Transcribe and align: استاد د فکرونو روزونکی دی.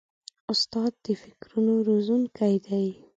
استاد 0.51 0.91
د 1.05 1.05
فکرونو 1.21 1.73
روزونکی 1.87 2.53
دی. 2.65 2.87